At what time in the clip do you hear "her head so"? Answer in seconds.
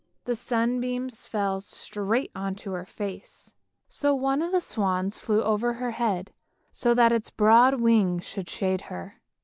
5.73-6.95